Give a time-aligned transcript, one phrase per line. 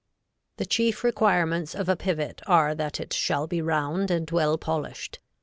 [0.57, 5.19] The chief requirements of a pivot are that it shall be round and well polished.